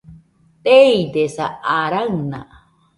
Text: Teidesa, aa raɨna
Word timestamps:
Teidesa, 0.63 1.45
aa 1.73 1.85
raɨna 1.91 2.39